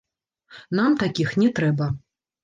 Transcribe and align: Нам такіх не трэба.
Нам 0.79 0.95
такіх 1.03 1.33
не 1.41 1.49
трэба. 1.59 1.91